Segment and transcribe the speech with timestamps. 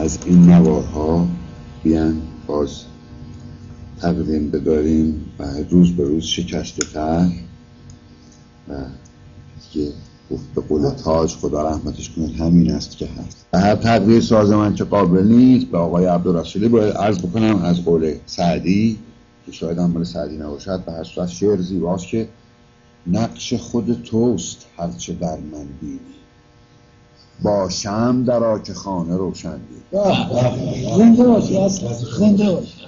[0.00, 1.28] از این نوارها
[1.82, 2.84] بیان باز
[4.00, 7.28] تقدیم بداریم و روز به روز شکسته تر
[8.68, 8.72] و
[9.72, 9.92] دیگه
[10.54, 13.46] به قول تاج خدا رحمتش کنه همین است که هست.
[13.52, 18.14] و هر تقدیر سازمان که قابل نیست به آقای عبدالرسولی باید عرض بکنم از قول
[18.26, 18.98] سعدی
[19.46, 22.28] که شاید هم مال سعدی نباشد به هر شعر زیباست که
[23.06, 26.19] نقش خود توست هرچه در من بینی.
[27.42, 29.84] با شم در آک خانه روشن دید.
[30.98, 32.79] زنده باشی اصلا زنده باشی.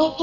[0.00, 0.14] Oh,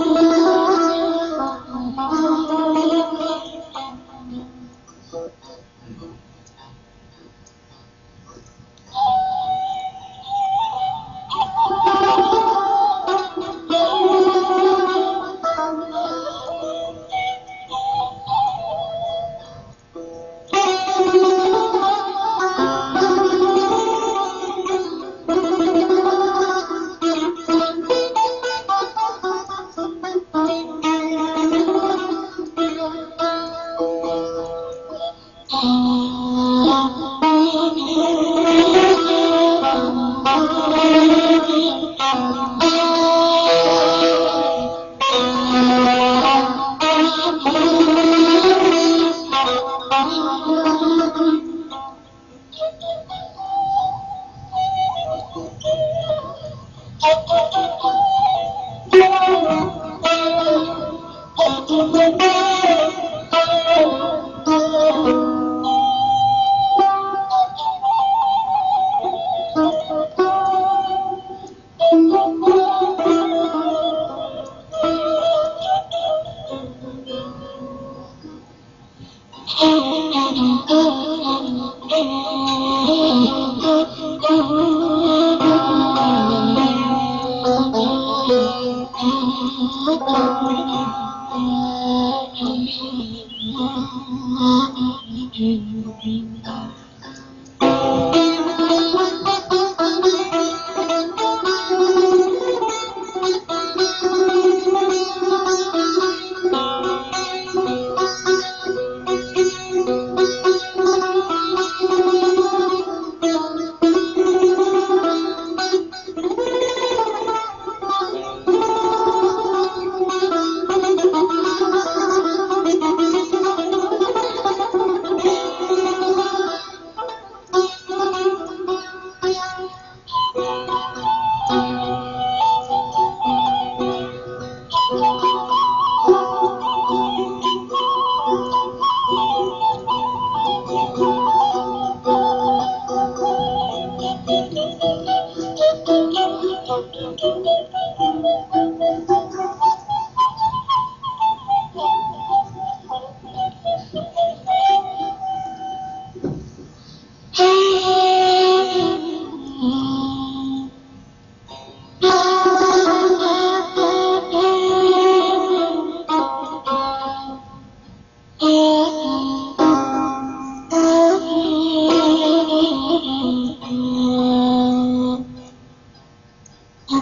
[0.00, 0.39] Thank you.
[35.62, 35.99] Oh.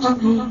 [0.09, 0.48] Thank.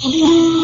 [0.00, 0.54] Oh,